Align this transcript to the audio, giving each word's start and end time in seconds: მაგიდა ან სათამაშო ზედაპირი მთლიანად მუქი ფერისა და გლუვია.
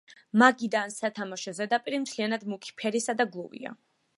მაგიდა 0.41 0.79
ან 0.85 0.93
სათამაშო 0.95 1.53
ზედაპირი 1.59 2.01
მთლიანად 2.07 2.49
მუქი 2.55 2.75
ფერისა 2.81 3.17
და 3.21 3.29
გლუვია. 3.37 3.79